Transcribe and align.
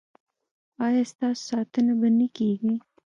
ایا 0.85 1.03
ستاسو 1.11 1.41
ساتنه 1.51 1.93
به 1.99 2.09
نه 2.17 2.27
کیږي؟ 2.37 2.73